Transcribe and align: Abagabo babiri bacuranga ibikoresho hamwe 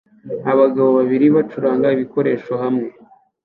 Abagabo 0.51 0.89
babiri 0.97 1.25
bacuranga 1.35 1.87
ibikoresho 1.95 2.53
hamwe 2.61 2.87